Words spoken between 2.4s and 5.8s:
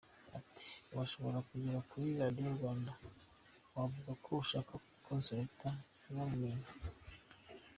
Rwanda wavuga ko ushaka Consolata